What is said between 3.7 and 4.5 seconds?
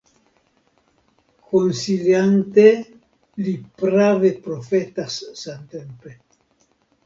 prave